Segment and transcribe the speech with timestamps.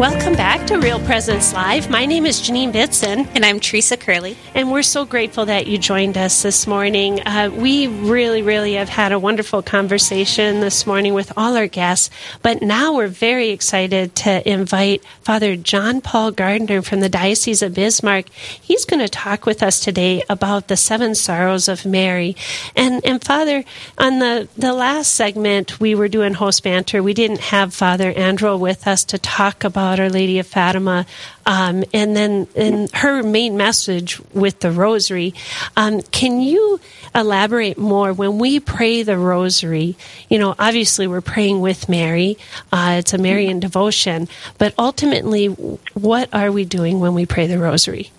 [0.00, 1.90] Welcome back to Real Presence Live.
[1.90, 3.28] My name is Janine Bitson.
[3.34, 4.34] And I'm Teresa Curley.
[4.54, 7.20] And we're so grateful that you joined us this morning.
[7.20, 12.08] Uh, we really, really have had a wonderful conversation this morning with all our guests.
[12.40, 17.74] But now we're very excited to invite Father John Paul Gardner from the Diocese of
[17.74, 18.30] Bismarck.
[18.30, 22.36] He's going to talk with us today about the seven sorrows of Mary.
[22.74, 23.64] And, and Father,
[23.98, 27.02] on the, the last segment, we were doing host banter.
[27.02, 31.04] We didn't have Father Andrew with us to talk about about Our Lady of Fatima,
[31.46, 35.34] um, and then in her main message with the Rosary.
[35.76, 36.78] Um, can you
[37.12, 39.96] elaborate more when we pray the Rosary?
[40.28, 42.38] You know, obviously we're praying with Mary.
[42.70, 47.58] Uh, it's a Marian devotion, but ultimately, what are we doing when we pray the
[47.58, 48.12] Rosary?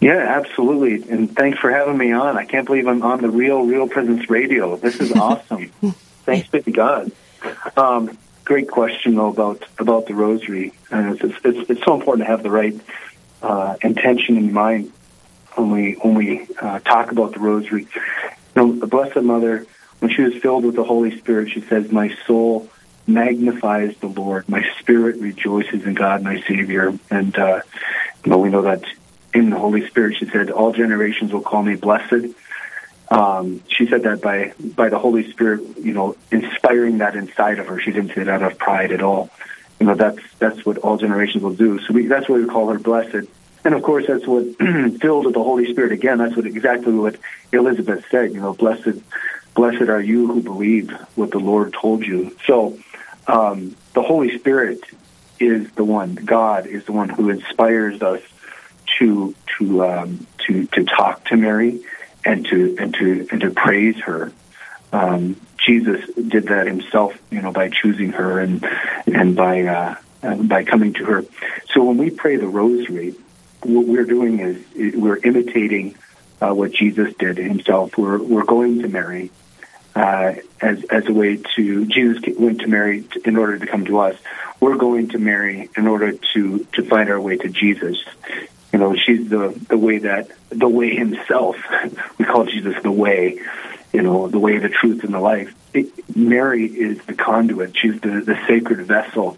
[0.00, 1.06] Yeah, absolutely.
[1.12, 2.38] And thanks for having me on.
[2.38, 4.76] I can't believe I'm on the Real Real Presence Radio.
[4.76, 5.68] This is awesome.
[6.24, 7.12] thanks be to God.
[7.76, 12.30] Um, great question though about about the rosary, and it's it's, it's so important to
[12.30, 12.78] have the right
[13.42, 14.92] uh, intention in mind
[15.54, 17.86] when we when we uh, talk about the rosary.
[18.54, 19.66] You know, the Blessed Mother,
[20.00, 22.68] when she was filled with the Holy Spirit, she says, "My soul
[23.06, 27.60] magnifies the Lord; my spirit rejoices in God, my Savior." And uh,
[28.24, 28.84] you know, we know that
[29.34, 32.34] in the Holy Spirit, she said, "All generations will call me blessed."
[33.12, 37.66] Um, she said that by by the Holy Spirit, you know, inspiring that inside of
[37.66, 37.78] her.
[37.78, 39.28] She didn't say that out of pride at all.
[39.78, 41.78] You know, that's that's what all generations will do.
[41.80, 43.28] So we, that's why we call her blessed.
[43.66, 45.92] And of course, that's what filled with the Holy Spirit.
[45.92, 47.16] Again, that's what exactly what
[47.52, 48.32] Elizabeth said.
[48.32, 49.02] You know, blessed,
[49.54, 52.34] blessed are you who believe what the Lord told you.
[52.46, 52.78] So
[53.26, 54.80] um, the Holy Spirit
[55.38, 56.14] is the one.
[56.14, 58.22] God is the one who inspires us
[58.98, 61.82] to to um, to to talk to Mary
[62.24, 64.32] and to and to and to praise her.
[64.92, 68.64] Um, Jesus did that himself, you know, by choosing her and
[69.06, 69.96] and by uh,
[70.42, 71.24] by coming to her.
[71.72, 73.14] So when we pray the Rosary,
[73.62, 75.94] what we're doing is we're imitating
[76.40, 77.96] uh, what Jesus did himself.
[77.96, 79.30] We're we're going to Mary
[79.94, 84.00] uh, as as a way to Jesus went to Mary in order to come to
[84.00, 84.16] us.
[84.60, 88.02] We're going to Mary in order to to find our way to Jesus
[88.72, 91.56] you know, she's the the way that the way himself.
[92.18, 93.40] we call Jesus the way,
[93.92, 95.54] you know, the way, the truth, and the life.
[95.74, 97.76] It, Mary is the conduit.
[97.76, 99.36] She's the the sacred vessel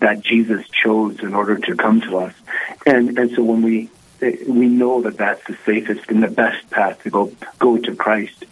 [0.00, 2.34] that Jesus chose in order to come to us.
[2.84, 3.88] And and so when we
[4.20, 8.44] we know that that's the safest and the best path to go go to Christ.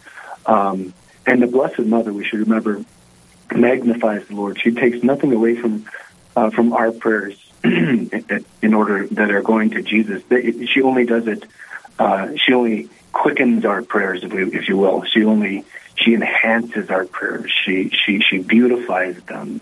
[0.45, 0.93] Um,
[1.27, 2.83] and the Blessed Mother, we should remember,
[3.53, 4.59] magnifies the Lord.
[4.59, 5.85] She takes nothing away from
[6.35, 10.23] uh, from our prayers in order that are going to Jesus.
[10.69, 11.43] She only does it.
[11.99, 15.03] Uh, she only quickens our prayers, if, we, if you will.
[15.03, 17.51] She only she enhances our prayers.
[17.63, 19.61] She she she beautifies them.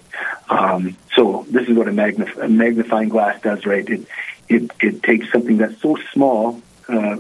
[0.50, 3.88] Um, so this is what a, magnif- a, magnifying glass does, right?
[3.88, 4.08] It
[4.48, 6.62] it it takes something that's so small.
[6.88, 7.18] Uh,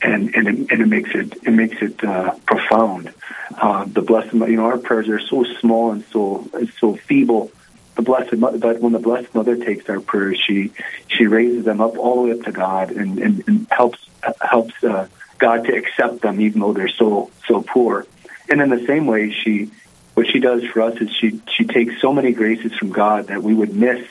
[0.00, 3.12] and and it, and it makes it it makes it uh, profound.
[3.56, 7.50] Uh, the blessed, you know, our prayers are so small and so so feeble
[7.98, 10.70] the Blessed Mother, but when the Blessed Mother takes our prayers, she
[11.08, 13.98] she raises them up all the way up to God and, and, and helps
[14.40, 18.06] helps uh, God to accept them, even though they're so so poor.
[18.48, 19.72] And in the same way, she
[20.14, 23.42] what she does for us is she she takes so many graces from God that
[23.42, 24.06] we would miss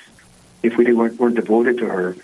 [0.64, 2.18] if we weren't, weren't devoted to her,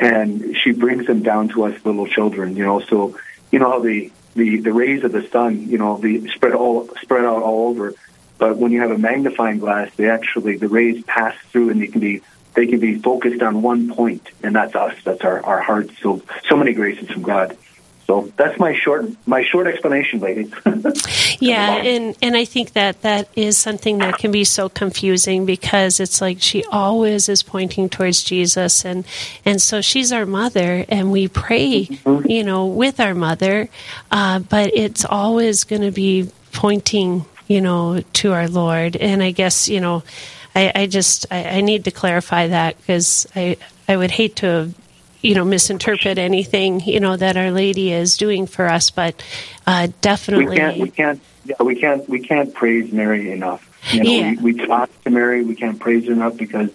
[0.00, 2.54] and she brings them down to us little children.
[2.54, 3.18] You know, so
[3.50, 6.88] you know how the the the rays of the sun, you know, the spread all
[7.02, 7.92] spread out all over
[8.38, 11.88] but when you have a magnifying glass, they actually the rays pass through and they
[11.88, 12.22] can be
[12.54, 14.96] they can be focused on one point, and that's us.
[15.04, 15.98] That's our our hearts.
[16.00, 17.56] So so many graces from God.
[18.08, 20.50] So that's my short my short explanation, ladies.
[21.40, 26.00] yeah, and and I think that that is something that can be so confusing because
[26.00, 29.04] it's like she always is pointing towards Jesus, and
[29.44, 32.30] and so she's our mother, and we pray, mm-hmm.
[32.30, 33.68] you know, with our mother,
[34.10, 38.94] uh, but it's always going to be pointing you know, to our Lord.
[38.94, 40.04] And I guess, you know,
[40.54, 43.56] I, I just I, I, need to clarify that because I
[43.86, 44.72] I would hate to
[45.20, 49.22] you know misinterpret anything you know that Our Lady is doing for us, but
[49.66, 53.64] uh, definitely we can't we can't yeah, we can't we can't praise Mary enough.
[53.92, 54.34] You know, yeah.
[54.40, 56.70] we, we talk to Mary, we can't praise her enough because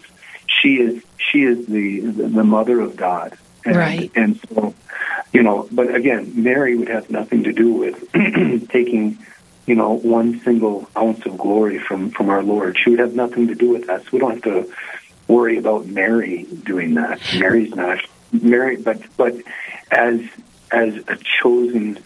[0.48, 4.12] she is she is the the mother of God, and, right?
[4.16, 4.74] And so
[5.34, 8.12] you know, but again, Mary would have nothing to do with
[8.70, 9.18] taking
[9.66, 12.78] you know, one single ounce of glory from from our Lord.
[12.78, 14.12] She would have nothing to do with us.
[14.12, 14.74] We don't have to
[15.28, 17.20] worry about Mary doing that.
[17.38, 18.00] Mary's not
[18.32, 19.36] Mary, but but
[19.92, 20.22] as
[20.72, 22.00] as a chosen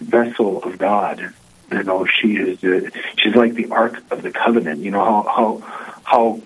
[0.00, 1.34] vessel of God,
[1.70, 4.80] you know, she is the, she's like the Ark of the Covenant.
[4.80, 6.40] You know how how how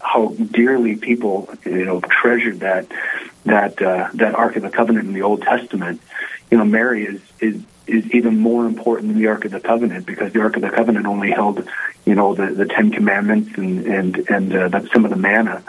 [0.00, 2.86] how dearly people you know treasured that
[3.44, 6.00] that uh, that Ark of the Covenant in the Old Testament.
[6.50, 10.06] You know, Mary is is is even more important than the Ark of the Covenant
[10.06, 11.68] because the Ark of the Covenant only held,
[12.04, 15.62] you know, the, the Ten Commandments and and and uh, some of the manna,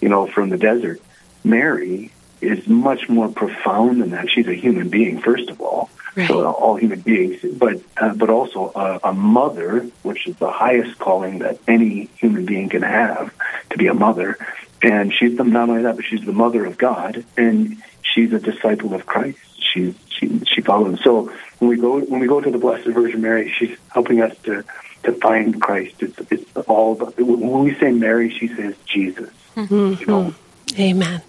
[0.00, 1.00] you know, from the desert.
[1.42, 2.10] Mary
[2.40, 4.30] is much more profound than that.
[4.30, 5.90] She's a human being, first of all.
[6.16, 6.28] Right.
[6.28, 10.50] So uh, all human beings, but uh, but also a, a mother, which is the
[10.50, 13.34] highest calling that any human being can have,
[13.70, 14.38] to be a mother.
[14.80, 18.38] And she's the, not only that, but she's the mother of God, and she's a
[18.38, 19.38] disciple of Christ.
[19.58, 21.00] She's she she follows.
[21.02, 21.32] So
[21.64, 24.64] when we go when we go to the Blessed Virgin Mary, she's helping us to
[25.04, 26.02] to find Christ.
[26.02, 29.30] It's it's all when we say Mary, she says Jesus.
[29.56, 30.00] Mm-hmm.
[30.00, 30.34] You know?
[30.78, 31.22] Amen.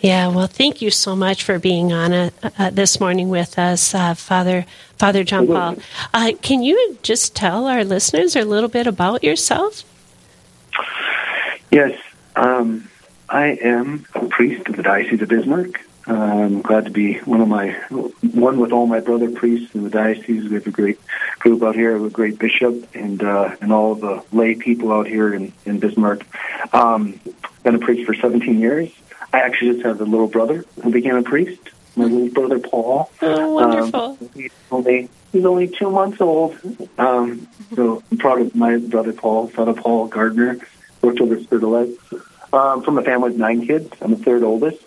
[0.00, 3.94] Yeah, well, thank you so much for being on uh, uh, this morning with us,
[3.94, 4.66] uh, Father
[4.96, 5.76] Father John Paul.
[6.12, 9.84] Uh, can you just tell our listeners a little bit about yourself?
[11.70, 11.98] Yes,
[12.36, 12.88] um,
[13.28, 15.80] I am a priest of the Diocese of Bismarck.
[16.06, 19.90] I'm glad to be one of my one with all my brother priests in the
[19.90, 20.48] diocese.
[20.48, 20.98] We have a great
[21.38, 25.06] group out here, with a great bishop, and uh, and all the lay people out
[25.06, 26.24] here in in Bismarck.
[26.74, 27.20] Um,
[27.62, 28.90] been a priest for 17 years.
[29.32, 31.60] I actually just have a little brother who became a priest.
[31.94, 33.10] My little brother Paul.
[33.20, 34.18] Oh, wonderful!
[34.20, 36.56] Um, he's only he's only two months old.
[36.98, 37.46] Um,
[37.76, 40.58] so I'm proud of my brother Paul, Father Paul Gardner,
[41.00, 42.52] worked over at Spirit of Life.
[42.52, 44.82] Um, from a family of nine kids, I'm the third oldest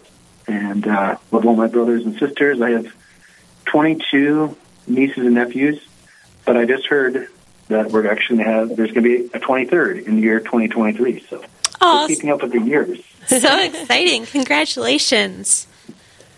[0.47, 2.61] and uh, love all my brothers and sisters.
[2.61, 2.93] I have
[3.65, 4.55] 22
[4.87, 5.81] nieces and nephews,
[6.45, 7.27] but I just heard
[7.67, 10.39] that we're actually going to have there's going to be a 23rd in the year
[10.39, 11.25] 2023.
[11.29, 11.43] So
[11.81, 12.99] oh, keeping up with the years.
[13.27, 14.27] So exciting!
[14.27, 15.65] Congratulations.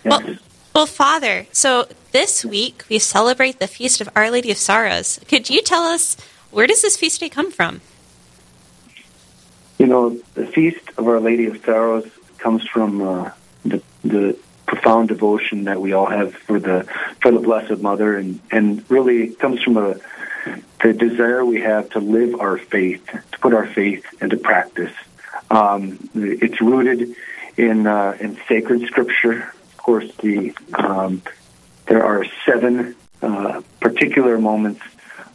[0.05, 0.23] Yes.
[0.23, 0.37] Well,
[0.73, 1.47] well, Father.
[1.51, 5.19] So this week we celebrate the feast of Our Lady of Sorrows.
[5.27, 6.15] Could you tell us
[6.49, 7.81] where does this feast day come from?
[9.77, 13.31] You know, the feast of Our Lady of Sorrows comes from uh,
[13.65, 16.83] the the profound devotion that we all have for the
[17.21, 19.95] for the Blessed Mother, and and really comes from a
[20.83, 24.93] the desire we have to live our faith, to put our faith into practice.
[25.49, 27.15] Um, it's rooted
[27.57, 29.53] in uh, in sacred scripture.
[29.71, 31.21] Of course, the um,
[31.87, 34.81] there are seven uh, particular moments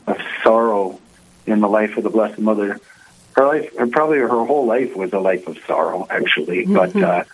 [0.06, 1.00] of sorrow
[1.46, 2.78] in the life of the Blessed Mother.
[3.34, 6.66] Her life, probably her whole life, was a life of sorrow, actually.
[6.66, 6.74] Mm-hmm.
[6.74, 7.24] But uh,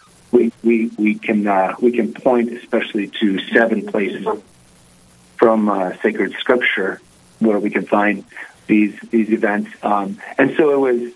[0.63, 4.27] we we can uh, we can point especially to seven places
[5.37, 7.01] from uh, sacred scripture
[7.39, 8.25] where we can find
[8.67, 11.13] these these events, um, and so it was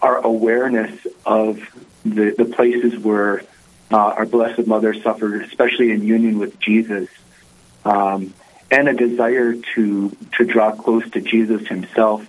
[0.00, 1.58] our awareness of
[2.04, 3.42] the the places where
[3.90, 7.08] uh, our Blessed Mother suffered, especially in union with Jesus,
[7.84, 8.32] um,
[8.70, 12.26] and a desire to to draw close to Jesus Himself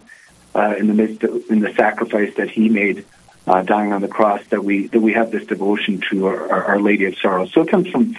[0.56, 3.06] uh, in the midst of, in the sacrifice that He made
[3.48, 6.80] uh, dying on the cross that we that we have this devotion to our, our,
[6.80, 7.52] Lady of Sorrows.
[7.54, 8.16] So it comes from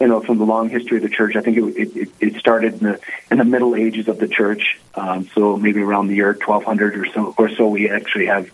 [0.00, 1.36] you know from the long history of the church.
[1.36, 4.78] I think it it, it started in the in the Middle Ages of the church.
[4.94, 8.50] Um, so maybe around the year 1200 or so or so, we actually have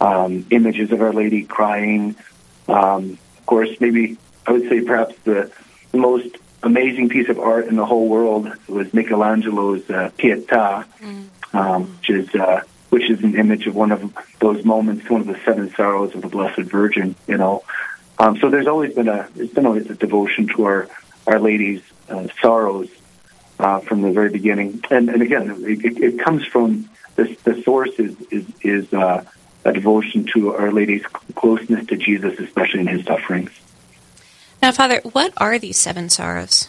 [0.00, 2.16] um, images of Our Lady crying.
[2.68, 5.50] Um, of course, maybe I would say perhaps the
[5.92, 11.26] most amazing piece of art in the whole world was Michelangelo's uh, Pietà, mm.
[11.54, 15.26] um, which is uh, which is an image of one of those moments, one of
[15.26, 17.14] the seven sorrows of the Blessed Virgin.
[17.26, 17.64] You know,
[18.18, 20.88] um, so there's always been a there's been always a devotion to our
[21.26, 22.88] Our Lady's uh, sorrows
[23.58, 27.90] uh, from the very beginning, and and again, it, it comes from the the source
[27.98, 29.24] is is is uh,
[29.64, 33.50] a devotion to Our Lady's closeness to Jesus, especially in His sufferings.
[34.62, 36.68] Now, Father, what are these seven sorrows?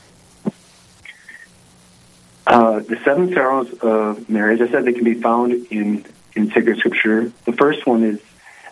[2.49, 6.03] Uh, the seven sorrows of Mary, as I said, they can be found in
[6.35, 7.31] in sacred scripture.
[7.45, 8.19] The first one is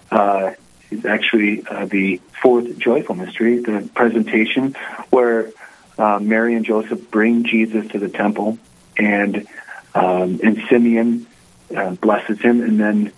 [0.09, 0.53] uh,
[0.89, 4.75] is actually uh, the fourth joyful mystery, the presentation,
[5.11, 5.51] where
[5.99, 8.57] uh, Mary and Joseph bring Jesus to the temple,
[8.97, 9.47] and
[9.93, 11.27] um, and Simeon
[11.75, 13.13] uh, blesses him, and then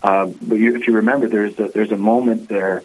[0.00, 2.84] uh, but you, if you remember, there's a, there's a moment there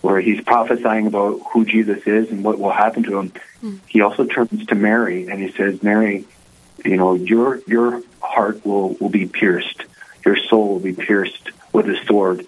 [0.00, 3.32] where he's prophesying about who Jesus is and what will happen to him.
[3.62, 3.78] Mm.
[3.86, 6.24] He also turns to Mary and he says, Mary,
[6.84, 9.82] you know, your your heart will will be pierced,
[10.24, 12.46] your soul will be pierced with a sword.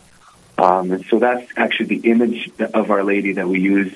[0.59, 3.95] Um, and so that's actually the image of Our Lady that we use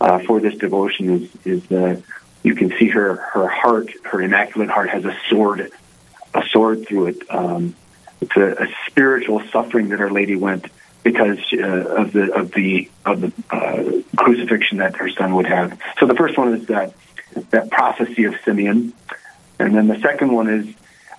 [0.00, 1.10] uh, for this devotion.
[1.10, 2.02] Is is that
[2.42, 5.70] you can see her her heart, her immaculate heart, has a sword,
[6.34, 7.22] a sword through it.
[7.30, 7.74] Um,
[8.20, 10.66] it's a, a spiritual suffering that Our Lady went
[11.02, 15.78] because uh, of the of the of the uh, crucifixion that her son would have.
[15.98, 16.94] So the first one is that
[17.50, 18.92] that prophecy of Simeon,
[19.60, 20.74] and then the second one is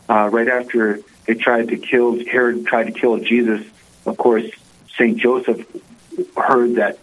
[0.10, 3.66] uh, right after they tried to kill Herod tried to kill Jesus.
[4.06, 4.50] Of course,
[4.98, 5.66] Saint Joseph
[6.36, 6.98] heard that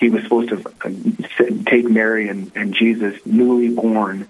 [0.00, 4.28] he was supposed to uh, take Mary and, and Jesus, newly born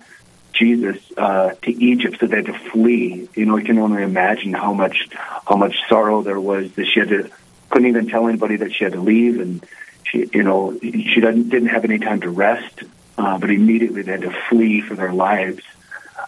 [0.53, 3.29] Jesus, uh, to Egypt, so they had to flee.
[3.35, 7.01] You know, you can only imagine how much how much sorrow there was that she
[7.01, 7.31] had to
[7.71, 9.65] couldn't even tell anybody that she had to leave, and
[10.05, 12.83] she, you know, she didn't didn't have any time to rest.
[13.17, 15.63] Uh, but immediately they had to flee for their lives.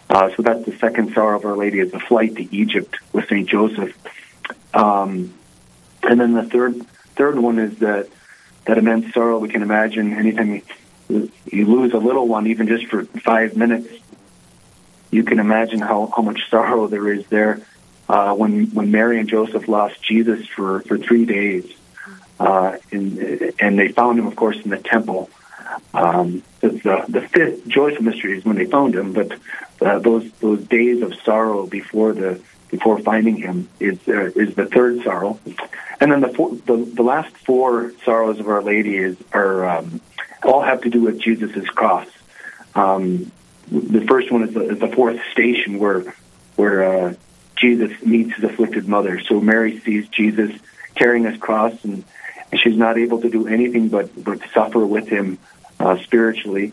[0.09, 3.27] Uh, so that's the second sorrow of Our Lady is the flight to Egypt with
[3.29, 3.97] Saint Joseph.
[4.73, 5.33] Um,
[6.03, 8.09] and then the third third one is that
[8.65, 10.61] that immense sorrow we can imagine anytime
[11.09, 13.89] you, you lose a little one, even just for five minutes.
[15.11, 17.61] You can imagine how, how much sorrow there is there
[18.09, 21.71] uh, when when Mary and Joseph lost Jesus for, for three days,
[22.39, 25.29] uh, in, and they found him, of course, in the temple.
[25.93, 29.31] Um, the, the fifth joyful mystery is when they found him, but
[29.81, 34.65] uh, those those days of sorrow before the before finding him is uh, is the
[34.65, 35.39] third sorrow,
[35.99, 40.01] and then the, four, the the last four sorrows of Our Lady is are um,
[40.43, 42.07] all have to do with Jesus' cross.
[42.75, 43.31] Um,
[43.71, 46.15] the first one is the, is the fourth station where
[46.55, 47.13] where uh,
[47.55, 49.19] Jesus meets his afflicted mother.
[49.19, 50.51] So Mary sees Jesus
[50.95, 52.03] carrying his cross, and,
[52.51, 55.37] and she's not able to do anything but but suffer with him
[55.83, 56.71] uh, spiritually.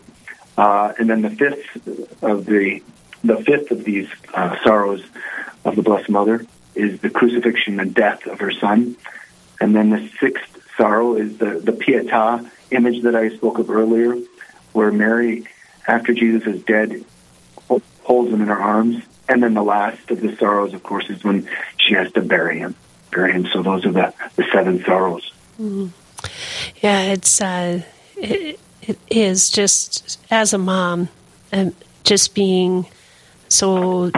[0.57, 2.81] Uh, and then the fifth of the
[3.23, 5.03] the fifth of these uh, sorrows
[5.63, 8.95] of the Blessed Mother is the crucifixion and death of her son.
[9.59, 14.17] And then the sixth sorrow is the, the Pietà image that I spoke of earlier,
[14.73, 15.45] where Mary,
[15.87, 17.05] after Jesus is dead,
[18.03, 19.03] holds him in her arms.
[19.29, 22.57] And then the last of the sorrows, of course, is when she has to bury
[22.57, 22.75] him.
[23.11, 23.45] Bury him.
[23.53, 25.31] So those are the, the seven sorrows.
[25.59, 25.87] Mm-hmm.
[26.81, 27.83] Yeah, it's uh,
[28.17, 31.09] it, it is just as a mom,
[31.51, 32.85] and just being
[33.49, 34.11] so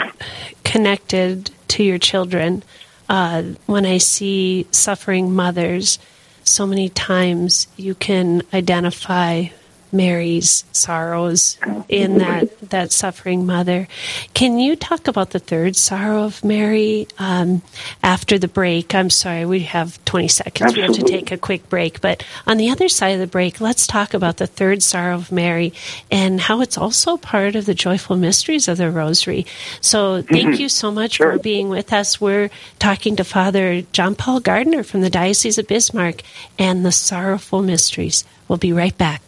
[0.63, 2.63] connected to your children.
[3.09, 5.99] Uh, when I see suffering mothers,
[6.43, 9.47] so many times you can identify
[9.93, 11.57] Mary's sorrows
[11.87, 13.87] in that that suffering mother.
[14.33, 17.61] Can you talk about the third sorrow of Mary um,
[18.01, 18.95] after the break?
[18.95, 20.61] I'm sorry, we have 20 seconds.
[20.71, 20.81] Absolutely.
[20.81, 22.01] We have to take a quick break.
[22.01, 25.31] But on the other side of the break, let's talk about the third sorrow of
[25.31, 25.73] Mary
[26.11, 29.45] and how it's also part of the joyful mysteries of the Rosary.
[29.81, 30.61] So thank Mm-hmm.
[30.61, 31.33] you so much Sure.
[31.33, 32.19] for being with us.
[32.19, 36.21] We're talking to Father John Paul Gardner from the Diocese of Bismarck
[36.59, 38.23] and the sorrowful mysteries.
[38.47, 39.21] We'll be right back.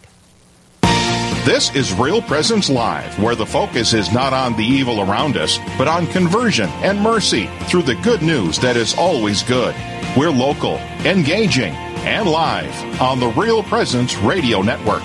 [1.45, 5.59] This is Real Presence Live, where the focus is not on the evil around us,
[5.77, 9.75] but on conversion and mercy through the good news that is always good.
[10.17, 15.03] We're local, engaging, and live on the Real Presence Radio Network.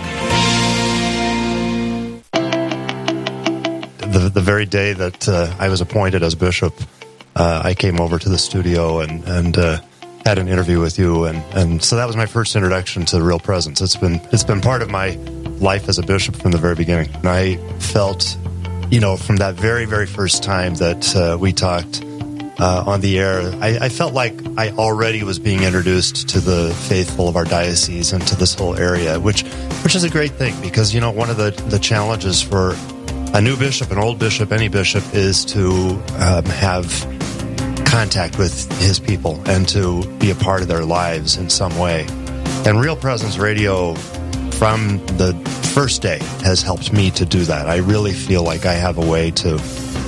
[4.11, 6.73] the the very day that uh, I was appointed as bishop,
[7.37, 9.81] uh, I came over to the studio and and uh,
[10.25, 13.39] had an interview with you, and and so that was my first introduction to real
[13.39, 13.83] presence.
[13.83, 15.19] It's been it's been part of my
[15.61, 18.37] life as a bishop from the very beginning, and I felt,
[18.91, 22.05] you know, from that very very first time that uh, we talked.
[22.59, 26.75] Uh, on the air, I, I felt like I already was being introduced to the
[26.91, 29.45] faithful of our diocese and to this whole area, which
[29.83, 32.75] which is a great thing because you know one of the the challenges for
[33.33, 35.71] a new bishop, an old bishop, any bishop is to
[36.19, 36.87] um, have
[37.87, 42.07] contact with his people and to be a part of their lives in some way.
[42.67, 43.95] And Real Presence Radio,
[44.61, 45.33] from the
[45.73, 47.67] first day, has helped me to do that.
[47.67, 49.57] I really feel like I have a way to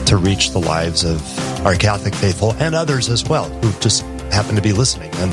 [0.04, 1.22] to reach the lives of
[1.64, 5.10] our Catholic faithful and others as well who just happen to be listening.
[5.14, 5.32] And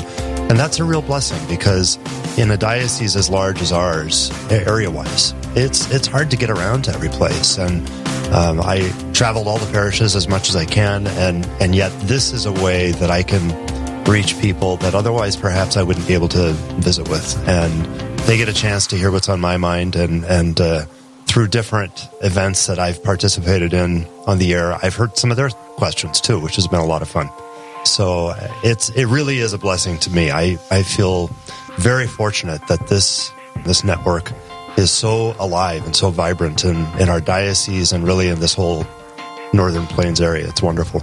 [0.50, 1.98] and that's a real blessing because
[2.38, 6.84] in a diocese as large as ours, area wise, it's it's hard to get around
[6.84, 7.58] to every place.
[7.58, 7.86] And
[8.32, 12.32] um, I traveled all the parishes as much as I can, and and yet this
[12.32, 13.44] is a way that I can
[14.04, 18.48] reach people that otherwise perhaps I wouldn't be able to visit with, and they get
[18.48, 20.84] a chance to hear what's on my mind, and and uh,
[21.26, 25.50] through different events that I've participated in on the air, I've heard some of their
[25.50, 27.28] questions too, which has been a lot of fun.
[27.84, 30.30] So uh, it's it really is a blessing to me.
[30.30, 31.28] I I feel
[31.76, 33.32] very fortunate that this
[33.64, 34.32] this network
[34.76, 38.86] is so alive and so vibrant in, in our diocese and really in this whole
[39.52, 40.48] northern plains area.
[40.48, 41.02] It's wonderful.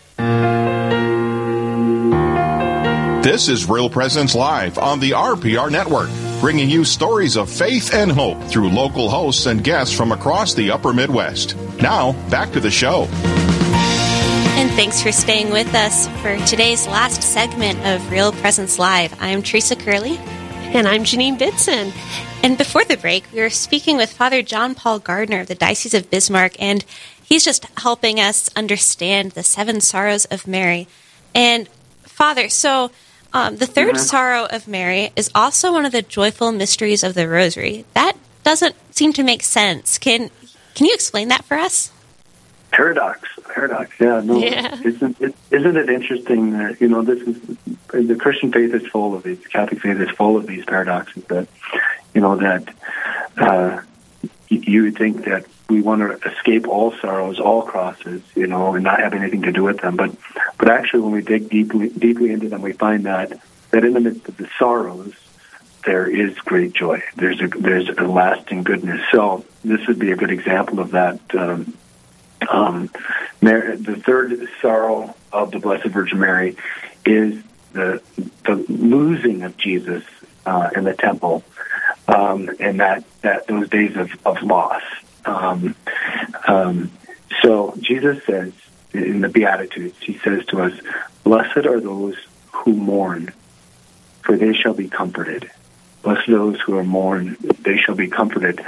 [3.23, 6.09] This is Real Presence Live on the RPR Network,
[6.41, 10.71] bringing you stories of faith and hope through local hosts and guests from across the
[10.71, 11.55] upper Midwest.
[11.79, 13.07] Now, back to the show.
[14.57, 19.15] And thanks for staying with us for today's last segment of Real Presence Live.
[19.21, 20.19] I'm Teresa Curley.
[20.73, 21.91] And I'm Janine Bitson.
[22.41, 25.93] And before the break, we were speaking with Father John Paul Gardner of the Diocese
[25.93, 26.85] of Bismarck, and
[27.21, 30.87] he's just helping us understand the seven sorrows of Mary.
[31.35, 31.67] And
[32.03, 32.89] Father, so
[33.33, 33.97] um, the 3rd mm-hmm.
[33.97, 37.83] sorrow of Mary is also one of the joyful mysteries of the Rosary.
[37.93, 38.13] That
[38.45, 39.97] doesn't seem to make sense.
[39.97, 40.31] Can
[40.73, 41.91] can you explain that for us?
[42.71, 43.91] Paradox, paradox.
[43.99, 44.37] Yeah, no.
[44.37, 44.79] Yeah.
[44.81, 47.57] Isn't it, isn't it interesting that you know this is
[47.91, 49.45] the Christian faith is full of these.
[49.47, 51.47] Catholic faith is full of these paradoxes that
[52.13, 52.73] you know that
[53.37, 53.81] uh,
[54.47, 58.83] you would think that we want to escape all sorrows, all crosses, you know, and
[58.83, 59.95] not have anything to do with them.
[59.95, 60.15] But
[60.57, 63.39] but actually, when we dig deeply deeply into them, we find that
[63.71, 65.13] that in the midst of the sorrows,
[65.85, 67.01] there is great joy.
[67.15, 69.01] There's a there's a lasting goodness.
[69.11, 71.19] So this would be a good example of that.
[71.35, 71.73] Um,
[72.51, 72.89] um,
[73.39, 76.57] the third sorrow of the Blessed Virgin Mary
[77.05, 77.43] is
[77.73, 78.01] the
[78.45, 80.03] the losing of Jesus
[80.45, 81.43] uh, in the temple,
[82.07, 84.83] um, and that that those days of of loss.
[85.25, 85.75] Um,
[86.47, 86.91] um,
[87.41, 88.53] so Jesus says
[88.93, 90.73] in the Beatitudes, he says to us,
[91.23, 92.15] Blessed are those
[92.51, 93.31] who mourn,
[94.21, 95.49] for they shall be comforted.
[96.01, 98.59] Blessed those who are mourn, they shall be comforted.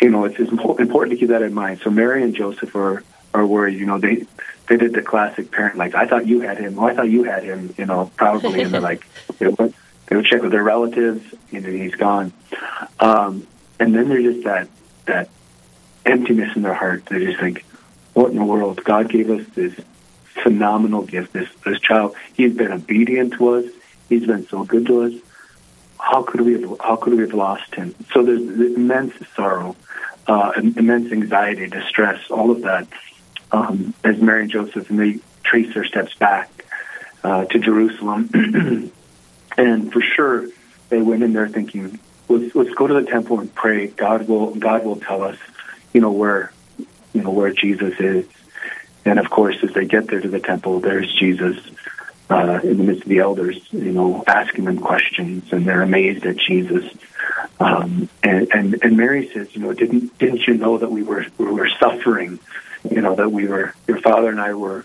[0.00, 1.80] You know, it's important to keep that in mind.
[1.82, 3.02] So Mary and Joseph are,
[3.36, 3.78] are worried.
[3.78, 4.26] You know, they
[4.68, 6.78] they did the classic parent, like, I thought you had him.
[6.78, 8.62] Oh, I thought you had him, you know, probably.
[8.62, 9.06] and they're like,
[9.38, 9.74] they would,
[10.06, 12.32] they would check with their relatives, you know, he's gone.
[12.98, 13.46] Um,
[13.78, 14.68] and then there's just that,
[15.06, 15.28] that
[16.04, 17.06] emptiness in their heart.
[17.06, 17.64] They just think,
[18.14, 18.82] what in the world?
[18.82, 19.74] God gave us this
[20.42, 22.14] phenomenal gift, this this child.
[22.34, 23.64] He's been obedient to us.
[24.08, 25.12] He's been so good to us.
[25.98, 27.94] How could we have how could we have lost him?
[28.12, 29.76] So there's immense sorrow,
[30.26, 32.86] uh, immense anxiety, distress, all of that.
[33.52, 36.50] Um, as Mary and Joseph and they trace their steps back
[37.22, 38.30] uh, to Jerusalem,
[39.56, 40.48] and for sure
[40.88, 43.86] they went in there thinking, let's let's go to the temple and pray.
[43.86, 45.38] God will God will tell us
[45.92, 46.52] you know where
[47.12, 48.26] you know where Jesus is.
[49.04, 51.56] And of course, as they get there to the temple, there's Jesus
[52.28, 56.26] uh, in the midst of the elders, you know, asking them questions, and they're amazed
[56.26, 56.84] at Jesus.
[57.60, 61.26] Um, and, and and Mary says, you know, didn't didn't you know that we were
[61.38, 62.38] we were suffering,
[62.90, 64.84] you know, that we were your father and I were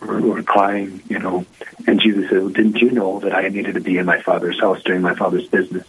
[0.00, 1.46] were, were crying, you know,
[1.86, 4.60] and Jesus said, well, didn't you know that I needed to be in my father's
[4.60, 5.86] house doing my father's business?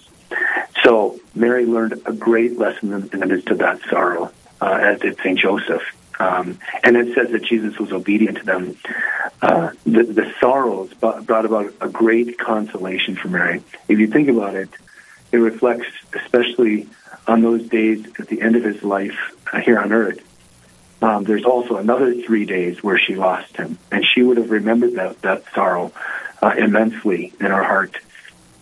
[0.83, 5.17] So Mary learned a great lesson in the midst of that sorrow uh, as did
[5.17, 5.37] St.
[5.37, 5.81] Joseph.
[6.19, 8.77] Um, and it says that Jesus was obedient to them.
[9.41, 13.61] Uh, the, the, sorrows brought about a great consolation for Mary.
[13.89, 14.69] If you think about it,
[15.33, 16.87] it reflects especially
[17.27, 19.17] on those days at the end of his life
[19.51, 20.19] uh, here on earth.
[21.01, 24.93] Um, there's also another three days where she lost him, and she would have remembered
[24.93, 25.91] that, that sorrow
[26.41, 27.97] uh, immensely in her heart.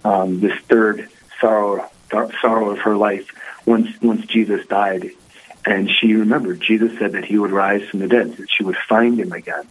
[0.04, 1.90] Um, this third sorrow,
[2.42, 3.30] sorrow of her life,
[3.66, 5.12] once once Jesus died,
[5.66, 8.78] and she remembered Jesus said that he would rise from the dead, that she would
[8.90, 9.68] find him again.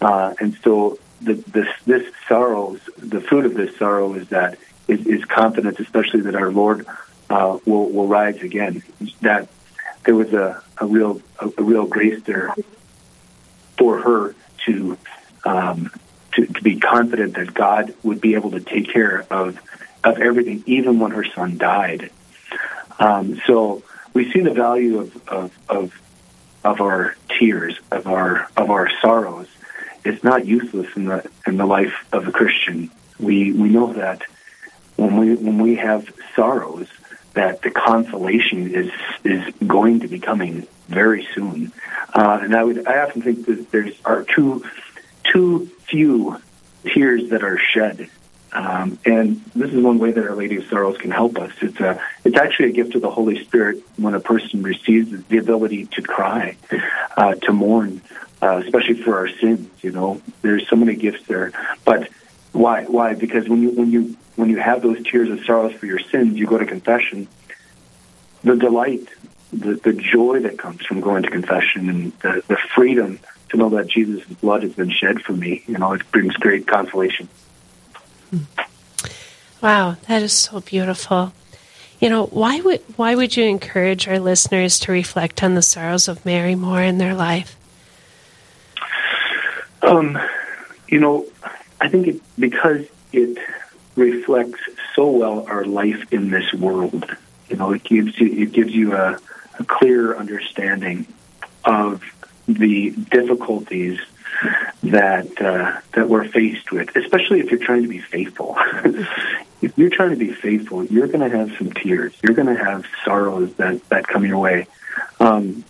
[0.00, 4.58] Uh, and so the, this this sorrow, the fruit of this sorrow is that
[4.88, 6.86] is, is confidence, especially that our Lord
[7.28, 8.82] uh, will will rise again.
[9.20, 9.48] That
[10.04, 12.54] there was a, a real a, a real grace there
[13.78, 14.34] for her
[14.66, 14.98] to,
[15.44, 15.90] um,
[16.32, 19.58] to to be confident that God would be able to take care of
[20.02, 22.10] of everything, even when her son died.
[22.98, 26.00] Um, so we see the value of, of, of,
[26.64, 29.48] of our tears, of our, of our sorrows.
[30.04, 32.90] It's not useless in the, in the life of a Christian.
[33.18, 34.22] We, we know that
[34.96, 36.88] when we, when we have sorrows,
[37.34, 38.90] that the consolation is,
[39.24, 41.72] is going to be coming very soon.
[42.12, 44.64] Uh, and I would, I often think that there's are too,
[45.32, 46.40] too few
[46.84, 48.10] tears that are shed
[48.52, 51.52] um, and this is one way that Our Lady of Sorrows can help us.
[51.60, 55.38] It's a, it's actually a gift of the Holy Spirit when a person receives the
[55.38, 56.56] ability to cry,
[57.16, 58.02] uh, to mourn
[58.42, 59.68] uh, especially for our sins.
[59.82, 61.52] You know, there's so many gifts there.
[61.84, 62.08] But
[62.52, 62.84] why?
[62.84, 63.14] Why?
[63.14, 66.38] Because when you when you when you have those tears of sorrows for your sins,
[66.38, 67.28] you go to confession.
[68.42, 69.06] The delight,
[69.52, 73.18] the the joy that comes from going to confession, and the, the freedom
[73.50, 76.66] to know that Jesus' blood has been shed for me, you know, it brings great
[76.66, 77.28] consolation.
[79.60, 81.32] Wow, that is so beautiful.
[82.00, 86.08] You know, why would why would you encourage our listeners to reflect on the sorrows
[86.08, 87.56] of Mary more in their life?
[89.82, 90.18] Um,
[90.88, 91.26] you know,
[91.80, 93.38] I think it, because it
[93.96, 94.60] reflects
[94.94, 97.04] so well our life in this world.
[97.48, 99.18] You know, it gives you it gives you a,
[99.58, 101.06] a clear understanding
[101.64, 102.02] of
[102.46, 104.00] the difficulties
[104.82, 108.56] that uh, that we're faced with, especially if you're trying to be faithful.
[109.62, 112.14] if you're trying to be faithful, you're going to have some tears.
[112.22, 114.66] You're going to have sorrows that that come your way.
[115.18, 115.64] Um,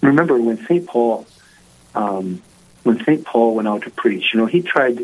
[0.00, 1.26] remember when Saint Paul,
[1.94, 2.42] um,
[2.82, 5.00] when Saint Paul went out to preach, you know, he tried,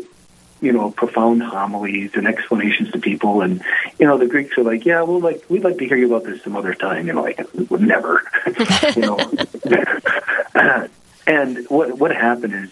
[0.61, 3.63] you know, profound homilies and explanations to people, and
[3.99, 6.23] you know, the Greeks are like, yeah, well, like we'd like to hear you about
[6.23, 7.07] this some other time.
[7.07, 8.23] You know, like never,
[8.95, 9.17] you know.
[11.27, 12.69] and what what happened is,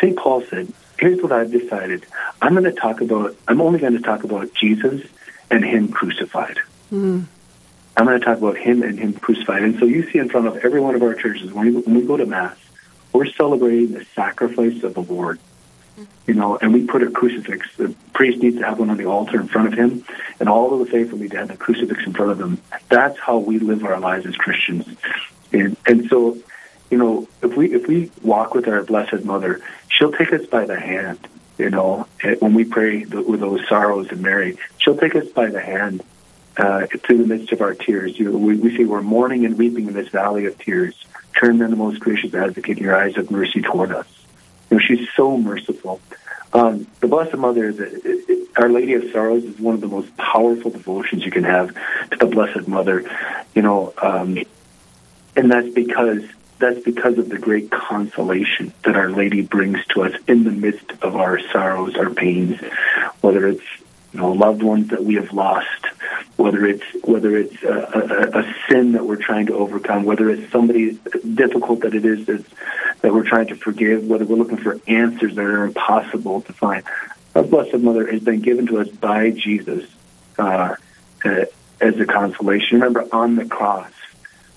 [0.00, 2.06] Saint Paul said, here's what I've decided.
[2.40, 5.02] I'm going to talk about, I'm only going to talk about Jesus
[5.50, 6.58] and Him crucified.
[6.92, 7.26] Mm.
[7.96, 9.62] I'm going to talk about Him and Him crucified.
[9.62, 11.94] And so you see in front of every one of our churches, when we, when
[11.94, 12.56] we go to Mass,
[13.12, 15.38] we're celebrating the sacrifice of the Lord.
[16.26, 17.68] You know, and we put a crucifix.
[17.76, 20.04] The priest needs to have one on the altar in front of him,
[20.40, 22.60] and all of the faithful need to have the crucifix in front of them.
[22.88, 24.86] That's how we live our lives as Christians.
[25.52, 26.38] And, and so
[26.90, 30.64] you know, if we if we walk with our Blessed Mother, she'll take us by
[30.64, 31.18] the hand.
[31.58, 32.06] You know,
[32.38, 36.04] when we pray with those sorrows and Mary, she'll take us by the hand
[36.56, 38.18] uh, through the midst of our tears.
[38.18, 40.94] You know, we, we say we're mourning and weeping in this valley of tears.
[41.40, 44.06] Turn then the most gracious advocate your eyes of mercy toward us.
[44.70, 46.00] You know, she's so merciful.
[46.52, 50.70] Um, the Blessed Mother, the, Our Lady of Sorrows, is one of the most powerful
[50.70, 51.74] devotions you can have
[52.10, 53.04] to the Blessed Mother.
[53.54, 54.38] You know, um,
[55.36, 56.22] and that's because
[56.58, 60.92] that's because of the great consolation that Our Lady brings to us in the midst
[61.02, 62.60] of our sorrows, our pains,
[63.20, 63.64] whether it's
[64.12, 65.86] you know loved ones that we have lost,
[66.36, 70.50] whether it's whether it's a, a, a sin that we're trying to overcome, whether it's
[70.50, 70.98] somebody
[71.34, 75.44] difficult that it is that we're trying to forgive, whether we're looking for answers that
[75.44, 76.84] are impossible to find.
[77.34, 79.88] Our Blessed Mother has been given to us by Jesus
[80.38, 80.76] uh,
[81.24, 81.44] uh,
[81.80, 82.80] as a consolation.
[82.80, 83.92] Remember, on the cross,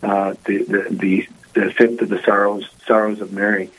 [0.02, 3.70] uh, the, the the the fifth of the sorrows sorrows of Mary,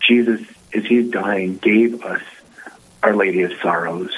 [0.00, 0.40] Jesus,
[0.74, 2.22] as he's dying, gave us
[3.02, 4.12] Our Lady of Sorrows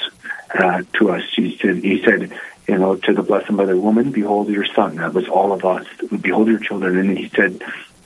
[0.53, 1.23] uh, to us.
[1.35, 2.37] He said, he said,
[2.71, 4.95] you know, to the Blessed Mother, woman, behold your son.
[4.95, 5.85] That was all of us.
[6.21, 6.97] Behold your children.
[6.97, 7.61] And he said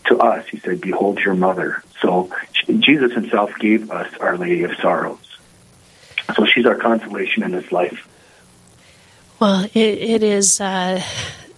[0.06, 1.84] to us, he said, behold your mother.
[2.02, 2.32] So
[2.68, 5.38] Jesus himself gave us Our Lady of Sorrows.
[6.36, 8.08] So she's our consolation in this life.
[9.40, 10.60] Well, it, it is.
[10.60, 11.02] Uh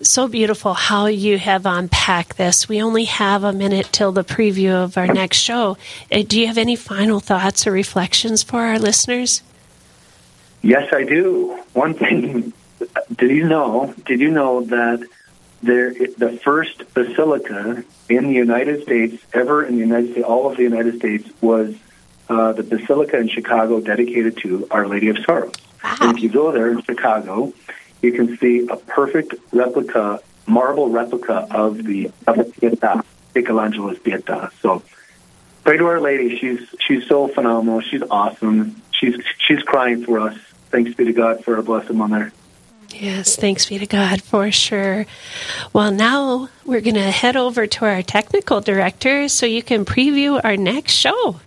[0.01, 2.69] so beautiful how you have unpacked this.
[2.69, 5.75] We only have a minute till the preview of our next show.
[6.11, 9.41] Uh, do you have any final thoughts or reflections for our listeners?
[10.61, 11.59] Yes, I do.
[11.73, 12.53] One thing,
[13.13, 13.93] did you know?
[14.05, 15.07] Did you know that
[15.61, 20.57] there, the first basilica in the United States, ever in the United States, all of
[20.57, 21.75] the United States, was
[22.29, 25.53] uh, the basilica in Chicago dedicated to Our Lady of Sorrows.
[25.83, 25.97] Wow.
[26.01, 27.53] And if you go there in Chicago,
[28.01, 34.51] you can see a perfect replica, marble replica of the of the Pietà, Michelangelo's Pietà.
[34.61, 34.83] So
[35.63, 36.37] pray to Our Lady.
[36.37, 37.81] She's she's so phenomenal.
[37.81, 38.81] She's awesome.
[38.91, 40.37] She's she's crying for us.
[40.69, 42.31] Thanks be to God for our Blessed Mother.
[42.89, 45.05] Yes, thanks be to God for sure.
[45.73, 50.39] Well, now we're going to head over to our technical director so you can preview
[50.43, 51.39] our next show.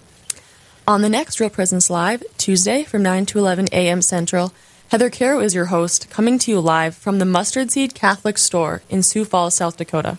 [0.86, 4.02] On the next Real Presence Live, Tuesday from 9 to 11 a.m.
[4.02, 4.52] Central,
[4.90, 8.82] Heather Caro is your host, coming to you live from the Mustard Seed Catholic Store
[8.90, 10.18] in Sioux Falls, South Dakota.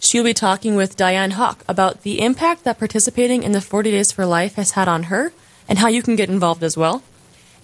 [0.00, 4.10] She'll be talking with Diane Hawk about the impact that participating in the 40 Days
[4.10, 5.32] for Life has had on her
[5.68, 7.02] and how you can get involved as well.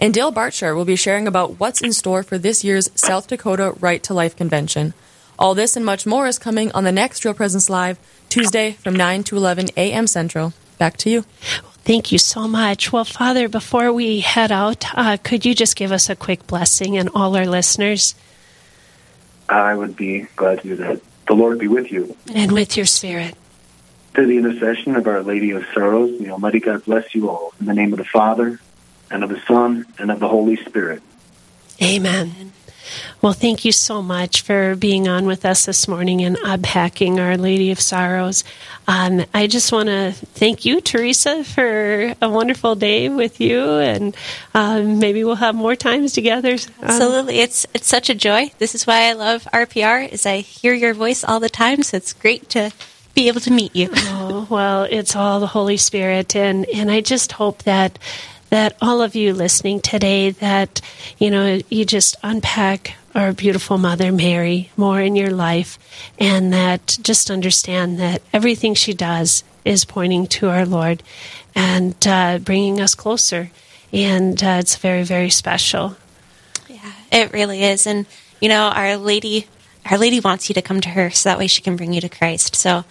[0.00, 3.74] And Dale Bartscher will be sharing about what's in store for this year's South Dakota
[3.80, 4.94] Right to Life Convention.
[5.38, 7.98] All this and much more is coming on the next Real Presence Live,
[8.30, 10.06] Tuesday from 9 to 11 a.m.
[10.06, 10.54] Central.
[10.78, 11.22] Back to you.
[11.84, 12.92] Thank you so much.
[12.92, 16.96] Well, Father, before we head out, uh, could you just give us a quick blessing
[16.96, 18.14] and all our listeners?
[19.50, 21.02] I would be glad to do that.
[21.26, 22.16] The Lord be with you.
[22.34, 23.34] And with your spirit.
[24.14, 27.52] Through the intercession of Our Lady of Sorrows, the Almighty God bless you all.
[27.60, 28.60] In the name of the Father,
[29.10, 31.02] and of the Son, and of the Holy Spirit.
[31.82, 32.52] Amen.
[33.22, 37.36] Well, thank you so much for being on with us this morning and unpacking Our
[37.36, 38.44] Lady of Sorrows.
[38.88, 44.16] Um, I just want to thank you, Teresa, for a wonderful day with you, and
[44.54, 46.54] um, maybe we'll have more times together.
[46.54, 48.52] Um, Absolutely, it's it's such a joy.
[48.58, 50.10] This is why I love RPR.
[50.10, 52.72] Is I hear your voice all the time, so it's great to
[53.14, 53.90] be able to meet you.
[53.92, 57.98] oh, well, it's all the Holy Spirit, and and I just hope that
[58.50, 60.80] that all of you listening today that
[61.18, 65.78] you know you just unpack our beautiful mother mary more in your life
[66.18, 71.02] and that just understand that everything she does is pointing to our lord
[71.54, 73.50] and uh, bringing us closer.
[73.92, 75.96] And uh, it's very very special.
[76.68, 77.86] Yeah it really is.
[77.86, 78.06] And
[78.40, 79.46] you know our lady
[79.90, 82.00] our lady wants you to come to her so that way she can bring you
[82.00, 82.54] to christ.
[82.54, 82.84] So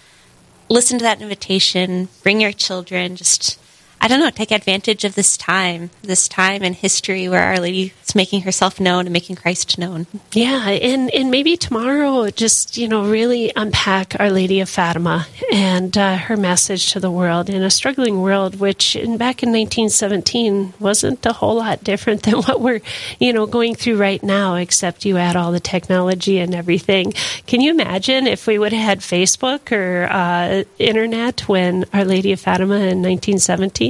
[0.69, 2.09] listen to that invitation.
[2.23, 3.15] Bring your children.
[3.15, 3.59] Just
[4.01, 7.93] I don't know, take advantage of this time, this time in history where Our Lady
[8.01, 10.07] is making herself known and making Christ known.
[10.31, 15.97] Yeah, and, and maybe tomorrow just, you know, really unpack Our Lady of Fatima and
[15.97, 20.75] uh, her message to the world in a struggling world, which in, back in 1917
[20.79, 22.81] wasn't a whole lot different than what we're,
[23.19, 27.11] you know, going through right now, except you add all the technology and everything.
[27.47, 32.31] Can you imagine if we would have had Facebook or uh, internet when Our Lady
[32.31, 33.88] of Fatima in 1917?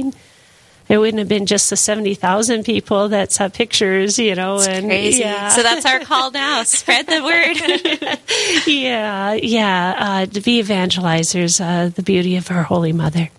[0.90, 4.56] It wouldn't have been just the 70,000 people that saw pictures, you know.
[4.56, 5.20] It's and crazy.
[5.20, 5.48] Yeah.
[5.50, 6.62] So that's our call now.
[6.64, 8.18] Spread the word.
[8.66, 9.94] yeah, yeah.
[9.96, 13.30] Uh, to be evangelizers, uh, the beauty of our Holy Mother.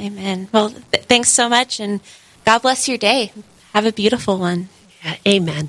[0.00, 0.48] Amen.
[0.50, 2.00] Well, th- thanks so much, and
[2.44, 3.32] God bless your day.
[3.74, 4.68] Have a beautiful one.
[5.04, 5.68] Yeah, amen.